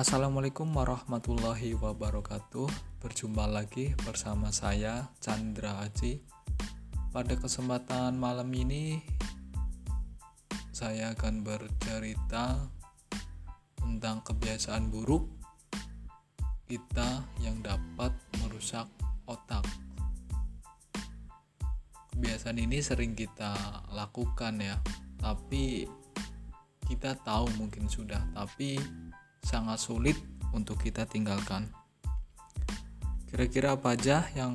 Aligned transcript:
Assalamualaikum 0.00 0.64
warahmatullahi 0.72 1.76
wabarakatuh. 1.76 2.72
Berjumpa 3.04 3.44
lagi 3.44 3.92
bersama 4.00 4.48
saya 4.48 5.12
Chandra 5.20 5.76
Aji. 5.84 6.24
Pada 7.12 7.36
kesempatan 7.36 8.16
malam 8.16 8.48
ini 8.48 9.04
saya 10.72 11.12
akan 11.12 11.44
bercerita 11.44 12.72
tentang 13.76 14.24
kebiasaan 14.24 14.88
buruk 14.88 15.28
kita 16.64 17.28
yang 17.44 17.60
dapat 17.60 18.16
merusak 18.40 18.88
otak. 19.28 19.68
Kebiasaan 22.16 22.56
ini 22.56 22.80
sering 22.80 23.12
kita 23.12 23.52
lakukan 23.92 24.64
ya, 24.64 24.80
tapi 25.20 25.84
kita 26.88 27.20
tahu 27.20 27.52
mungkin 27.60 27.84
sudah, 27.84 28.24
tapi 28.32 28.80
sangat 29.44 29.80
sulit 29.80 30.16
untuk 30.52 30.80
kita 30.82 31.06
tinggalkan. 31.06 31.70
Kira-kira 33.30 33.78
apa 33.78 33.94
aja 33.94 34.26
yang 34.34 34.54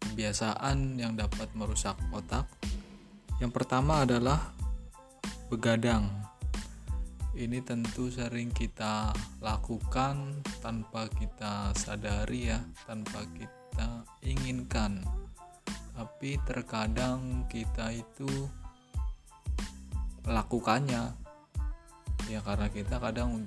kebiasaan 0.00 0.96
yang 0.96 1.12
dapat 1.16 1.52
merusak 1.52 1.96
otak? 2.12 2.48
Yang 3.40 3.52
pertama 3.52 4.08
adalah 4.08 4.56
begadang. 5.52 6.08
Ini 7.32 7.64
tentu 7.64 8.12
sering 8.12 8.52
kita 8.52 9.12
lakukan 9.40 10.40
tanpa 10.60 11.08
kita 11.12 11.72
sadari 11.76 12.52
ya, 12.52 12.60
tanpa 12.84 13.24
kita 13.36 14.04
inginkan. 14.24 15.00
Tapi 15.92 16.40
terkadang 16.44 17.44
kita 17.52 17.92
itu 17.92 18.28
melakukannya 20.24 21.21
ya 22.32 22.40
karena 22.40 22.72
kita 22.72 22.96
kadang 22.96 23.44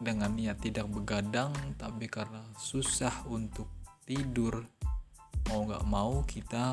dengan 0.00 0.32
niat 0.32 0.56
tidak 0.64 0.88
begadang 0.88 1.52
tapi 1.76 2.08
karena 2.08 2.40
susah 2.56 3.28
untuk 3.28 3.68
tidur 4.08 4.64
mau 5.52 5.68
nggak 5.68 5.84
mau 5.84 6.24
kita 6.24 6.72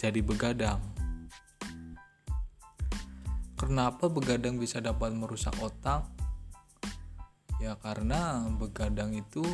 jadi 0.00 0.24
begadang. 0.24 0.80
Kenapa 3.60 4.08
begadang 4.08 4.56
bisa 4.56 4.80
dapat 4.80 5.12
merusak 5.12 5.52
otak? 5.60 6.08
Ya 7.60 7.76
karena 7.76 8.48
begadang 8.56 9.12
itu 9.12 9.44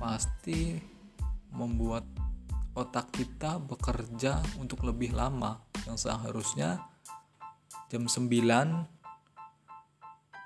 pasti 0.00 0.80
membuat 1.52 2.08
otak 2.72 3.12
kita 3.12 3.60
bekerja 3.60 4.40
untuk 4.56 4.88
lebih 4.88 5.12
lama. 5.12 5.60
Yang 5.84 6.08
seharusnya 6.08 6.80
jam 7.88 8.04
9 8.04 8.28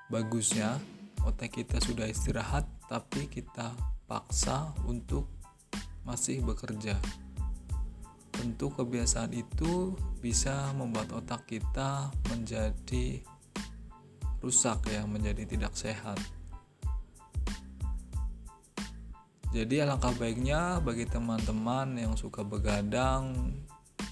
bagusnya 0.07 0.79
otak 1.27 1.59
kita 1.59 1.83
sudah 1.83 2.07
istirahat 2.07 2.63
tapi 2.87 3.27
kita 3.27 3.75
paksa 4.07 4.71
untuk 4.87 5.27
masih 6.07 6.39
bekerja. 6.39 6.95
Tentu 8.31 8.71
kebiasaan 8.71 9.35
itu 9.35 9.91
bisa 10.23 10.71
membuat 10.75 11.11
otak 11.11 11.43
kita 11.47 12.15
menjadi 12.31 13.19
rusak 14.39 14.87
ya 14.91 15.03
menjadi 15.03 15.43
tidak 15.43 15.75
sehat. 15.75 16.19
Jadi 19.51 19.83
alangkah 19.83 20.15
baiknya 20.15 20.79
bagi 20.79 21.05
teman-teman 21.11 21.99
yang 21.99 22.15
suka 22.15 22.41
begadang 22.47 23.51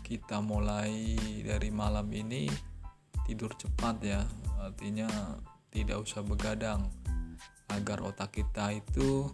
kita 0.04 0.44
mulai 0.44 1.16
dari 1.48 1.72
malam 1.72 2.06
ini 2.12 2.70
tidur 3.25 3.53
cepat 3.55 4.02
ya. 4.03 4.22
Artinya 4.61 5.09
tidak 5.72 6.03
usah 6.03 6.22
begadang 6.22 6.91
agar 7.72 8.03
otak 8.03 8.35
kita 8.35 8.75
itu 8.75 9.31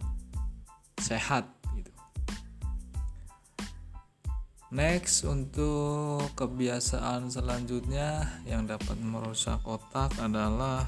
sehat 1.02 1.46
gitu. 1.74 1.90
Next 4.70 5.26
untuk 5.26 6.22
kebiasaan 6.38 7.32
selanjutnya 7.32 8.42
yang 8.46 8.68
dapat 8.68 8.94
merusak 9.00 9.58
otak 9.66 10.14
adalah 10.22 10.86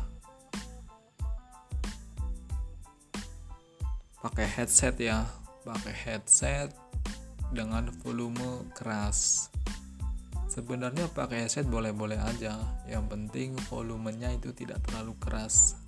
pakai 4.20 4.46
headset 4.46 5.00
ya, 5.00 5.26
pakai 5.64 5.94
headset 5.96 6.70
dengan 7.50 7.90
volume 8.04 8.68
keras 8.76 9.50
sebenarnya 10.50 11.06
pakai 11.14 11.46
headset 11.46 11.70
boleh-boleh 11.70 12.18
aja. 12.18 12.58
Yang 12.90 13.04
penting 13.06 13.48
volumenya 13.70 14.34
itu 14.34 14.50
tidak 14.50 14.82
terlalu 14.82 15.14
keras. 15.22 15.78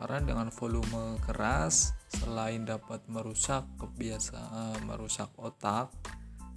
Karena 0.00 0.24
dengan 0.24 0.48
volume 0.48 1.20
keras 1.20 1.92
selain 2.08 2.64
dapat 2.64 3.04
merusak 3.06 3.68
kebiasaan 3.78 4.82
merusak 4.88 5.30
otak 5.36 5.92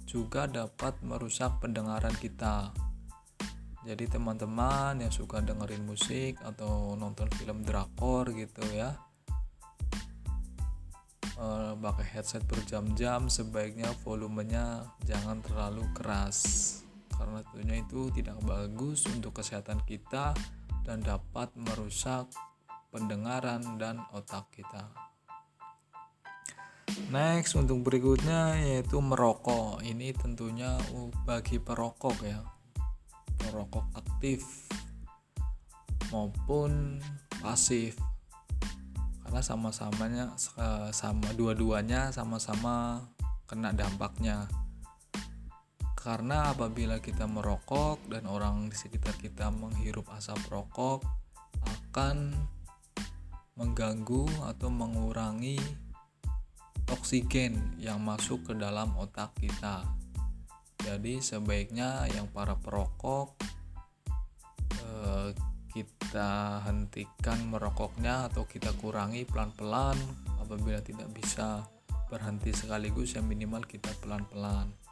juga 0.08 0.48
dapat 0.48 0.96
merusak 1.04 1.60
pendengaran 1.60 2.16
kita. 2.16 2.72
Jadi 3.84 4.08
teman-teman 4.08 4.98
yang 4.98 5.12
suka 5.12 5.44
dengerin 5.44 5.84
musik 5.84 6.40
atau 6.42 6.96
nonton 6.98 7.28
film 7.36 7.62
drakor 7.62 8.26
gitu 8.34 8.60
ya 8.74 8.92
eh, 11.38 11.72
pakai 11.78 12.06
headset 12.18 12.42
berjam-jam 12.44 13.30
sebaiknya 13.30 13.88
volumenya 14.02 14.82
jangan 15.06 15.40
terlalu 15.40 15.86
keras 15.94 16.36
karena 17.18 17.42
tentunya 17.50 17.82
itu 17.82 18.08
tidak 18.14 18.38
bagus 18.46 19.04
untuk 19.10 19.42
kesehatan 19.42 19.82
kita 19.84 20.32
dan 20.86 21.02
dapat 21.02 21.50
merusak 21.58 22.30
pendengaran 22.88 23.76
dan 23.76 24.00
otak 24.14 24.48
kita. 24.54 24.88
Next 27.12 27.52
untuk 27.58 27.84
berikutnya 27.84 28.56
yaitu 28.64 29.02
merokok. 29.02 29.84
Ini 29.84 30.16
tentunya 30.16 30.80
bagi 31.28 31.60
perokok 31.60 32.16
ya. 32.24 32.40
Perokok 33.38 33.92
aktif 33.92 34.70
maupun 36.08 37.02
pasif. 37.44 38.00
Karena 39.24 39.44
sama-samanya 39.44 40.24
sama 40.96 41.28
dua-duanya 41.36 42.08
sama-sama 42.08 43.04
kena 43.44 43.76
dampaknya 43.76 44.48
karena 46.08 46.56
apabila 46.56 47.04
kita 47.04 47.28
merokok 47.28 48.00
dan 48.08 48.24
orang 48.32 48.72
di 48.72 48.76
sekitar 48.80 49.12
kita 49.20 49.52
menghirup 49.52 50.08
asap 50.16 50.40
rokok 50.48 51.04
akan 51.68 52.32
mengganggu 53.60 54.24
atau 54.48 54.72
mengurangi 54.72 55.60
oksigen 56.88 57.76
yang 57.76 58.00
masuk 58.00 58.40
ke 58.48 58.56
dalam 58.56 58.96
otak 58.96 59.36
kita. 59.36 59.84
Jadi 60.80 61.20
sebaiknya 61.20 62.08
yang 62.16 62.24
para 62.32 62.56
perokok 62.56 63.36
eh, 64.80 65.36
kita 65.76 66.64
hentikan 66.64 67.52
merokoknya 67.52 68.32
atau 68.32 68.48
kita 68.48 68.72
kurangi 68.80 69.28
pelan-pelan 69.28 70.00
apabila 70.40 70.80
tidak 70.80 71.12
bisa 71.12 71.68
berhenti 72.08 72.56
sekaligus 72.56 73.12
yang 73.12 73.28
minimal 73.28 73.60
kita 73.68 73.92
pelan-pelan 74.00 74.87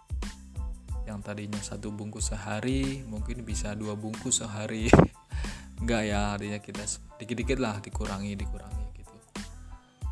yang 1.06 1.22
tadinya 1.22 1.62
satu 1.62 1.94
bungkus 1.94 2.34
sehari 2.34 3.06
mungkin 3.06 3.47
bisa 3.47 3.72
dua 3.78 3.94
bungkus 3.94 4.43
sehari. 4.43 4.91
Enggak 5.81 6.03
ya 6.11 6.34
artinya 6.34 6.59
kita 6.59 6.83
dikit-dikit 7.22 7.59
lah 7.62 7.78
dikurangi 7.78 8.34
dikurangi 8.34 8.87
gitu. 8.99 9.17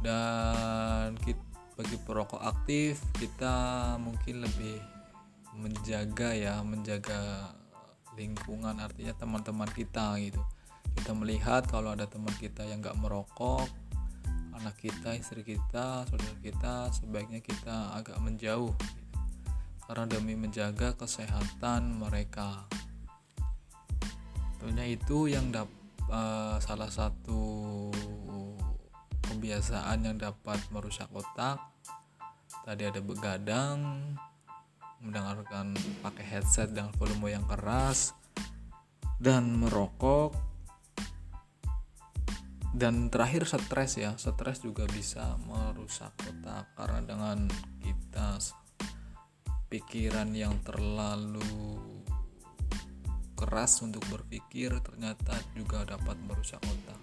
Dan 0.01 1.19
kita, 1.19 1.43
bagi 1.75 1.99
perokok 1.99 2.39
aktif 2.39 3.03
kita 3.19 3.55
mungkin 3.99 4.47
lebih 4.47 4.79
menjaga 5.59 6.31
ya 6.35 6.63
menjaga 6.63 7.51
lingkungan 8.15 8.79
artinya 8.79 9.13
teman-teman 9.19 9.67
kita 9.75 10.15
gitu. 10.23 10.39
Kita 10.95 11.11
melihat 11.11 11.67
kalau 11.67 11.91
ada 11.91 12.07
teman 12.07 12.31
kita 12.39 12.63
yang 12.63 12.79
nggak 12.79 12.95
merokok 12.95 13.67
anak 14.55 14.79
kita 14.79 15.19
istri 15.19 15.43
kita 15.43 16.07
saudara 16.07 16.37
kita 16.39 16.89
sebaiknya 16.95 17.43
kita 17.43 17.91
agak 17.99 18.17
menjauh 18.23 18.71
karena 19.85 20.05
demi 20.09 20.35
menjaga 20.37 20.97
kesehatan 20.97 22.01
mereka. 22.01 22.65
Tentunya 24.57 24.97
itu 24.97 25.29
yang 25.29 25.53
dap, 25.53 25.69
uh, 26.09 26.57
salah 26.57 26.89
satu 26.89 27.93
kebiasaan 29.29 30.09
yang 30.09 30.17
dapat 30.17 30.57
merusak 30.73 31.09
otak. 31.13 31.61
Tadi 32.65 32.89
ada 32.89 33.01
begadang, 33.05 34.01
mendengarkan 35.05 35.77
pakai 36.01 36.25
headset 36.25 36.73
dengan 36.73 36.97
volume 36.97 37.37
yang 37.37 37.45
keras, 37.45 38.17
dan 39.21 39.53
merokok. 39.61 40.33
Dan 42.75 43.13
terakhir 43.13 43.47
stres 43.47 44.01
ya, 44.01 44.17
stres 44.17 44.65
juga 44.65 44.89
bisa 44.91 45.39
merusak 45.45 46.11
otak 46.25 46.75
karena 46.75 47.01
dengan 47.07 47.39
kita 47.79 48.41
pikiran 49.75 50.31
yang 50.31 50.55
terlalu 50.63 51.43
keras 53.35 53.83
untuk 53.83 54.07
berpikir 54.07 54.71
ternyata 54.79 55.35
juga 55.59 55.83
dapat 55.83 56.15
merusak 56.31 56.63
otak. 56.63 57.01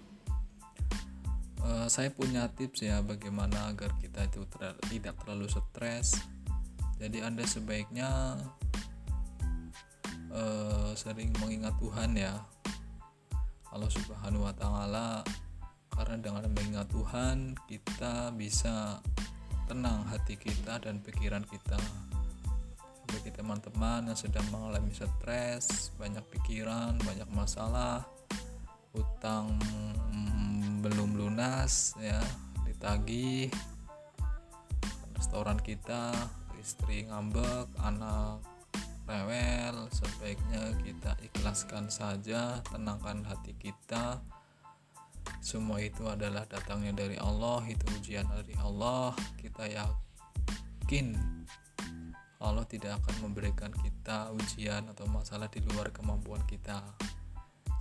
Uh, 1.60 1.84
saya 1.92 2.08
punya 2.08 2.48
tips 2.48 2.80
ya 2.80 3.04
bagaimana 3.04 3.68
agar 3.68 3.92
kita 4.00 4.24
itu 4.24 4.48
ter 4.48 4.72
tidak 4.88 5.20
terlalu 5.20 5.52
stres. 5.52 6.16
Jadi 6.96 7.20
anda 7.20 7.44
sebaiknya 7.44 8.40
uh, 10.32 10.96
sering 10.96 11.28
mengingat 11.44 11.76
Tuhan 11.76 12.16
ya. 12.16 12.40
Allah 13.68 13.92
Subhanahu 13.92 14.48
Wa 14.48 14.54
Taala 14.56 15.08
karena 15.92 16.16
dengan 16.24 16.48
mengingat 16.56 16.88
Tuhan 16.88 17.52
kita 17.68 18.32
bisa 18.32 19.04
tenang 19.68 20.08
hati 20.08 20.40
kita 20.40 20.80
dan 20.80 21.04
pikiran 21.04 21.44
kita 21.44 21.76
bagi 23.12 23.30
teman-teman 23.30 24.08
yang 24.08 24.18
sedang 24.18 24.44
mengalami 24.48 24.90
stres 24.96 25.92
banyak 26.00 26.24
pikiran 26.32 26.96
banyak 27.04 27.28
masalah 27.36 28.08
utang 28.96 29.60
belum 30.80 31.14
lunas 31.20 31.94
ya 32.00 32.18
ditagih 32.64 33.52
restoran 35.14 35.60
kita 35.60 36.10
istri 36.58 37.06
ngambek 37.06 37.68
anak 37.78 38.42
rewel 39.06 39.90
sebaiknya 39.90 40.72
kita 40.80 41.12
ikhlaskan 41.20 41.90
saja 41.90 42.62
tenangkan 42.70 43.26
hati 43.26 43.54
kita. 43.58 44.22
Semua 45.42 45.82
itu 45.82 46.06
adalah 46.06 46.46
datangnya 46.46 46.94
dari 47.06 47.18
Allah 47.18 47.62
itu 47.66 47.82
ujian 47.98 48.26
dari 48.30 48.54
Allah. 48.62 49.14
Kita 49.38 49.66
yakin 49.66 51.06
Allah 52.42 52.66
tidak 52.66 52.98
akan 53.00 53.30
memberikan 53.30 53.70
kita 53.70 54.34
ujian 54.34 54.90
atau 54.90 55.06
masalah 55.06 55.46
di 55.46 55.62
luar 55.62 55.94
kemampuan 55.94 56.42
kita. 56.50 56.82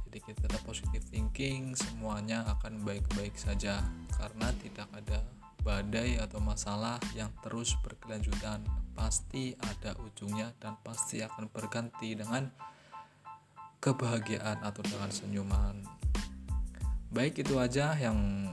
Jadi 0.06 0.18
kita 0.22 0.46
tetap 0.46 0.62
positive 0.62 1.02
thinking 1.10 1.74
semuanya 1.74 2.46
akan 2.46 2.86
baik-baik 2.86 3.34
saja. 3.34 3.82
Karena 4.14 4.54
tidak 4.62 4.86
ada 4.94 5.26
badai 5.66 6.22
atau 6.22 6.38
masalah 6.38 7.02
yang 7.18 7.34
terus 7.42 7.74
berkelanjutan. 7.82 8.62
Pasti 8.94 9.58
ada 9.58 9.98
ujungnya 9.98 10.54
dan 10.62 10.78
pasti 10.86 11.26
akan 11.26 11.50
berganti 11.50 12.14
dengan 12.14 12.54
kebahagiaan 13.82 14.62
atau 14.62 14.86
dengan 14.86 15.10
senyuman. 15.10 15.76
Baik 17.10 17.42
itu 17.42 17.58
aja 17.58 17.98
yang 17.98 18.46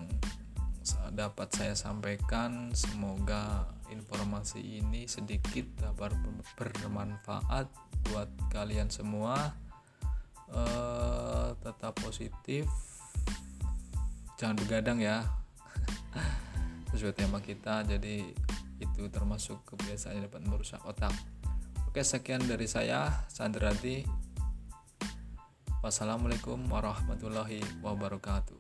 dapat 1.12 1.52
saya 1.52 1.75
sampaikan. 1.76 2.72
Semoga 2.72 3.69
informasi 3.90 4.81
ini 4.81 5.08
sedikit 5.08 5.64
dapat 5.79 6.14
bermanfaat 6.56 7.67
buat 8.11 8.29
kalian 8.52 8.88
semua. 8.93 9.55
Uh, 10.49 11.52
tetap 11.61 11.93
positif. 12.00 12.64
Jangan 14.40 14.56
begadang 14.64 14.99
ya. 15.00 15.26
Sesuai 16.94 17.12
tema 17.12 17.38
kita 17.44 17.85
jadi 17.85 18.32
itu 18.79 19.02
termasuk 19.11 19.61
kebiasaan 19.69 20.23
yang 20.23 20.25
dapat 20.31 20.43
merusak 20.49 20.81
otak. 20.88 21.12
Oke 21.84 22.00
sekian 22.00 22.44
dari 22.46 22.69
saya 22.69 23.26
Sandrati 23.29 24.29
Wassalamualaikum 25.79 26.58
warahmatullahi 26.67 27.62
wabarakatuh. 27.87 28.58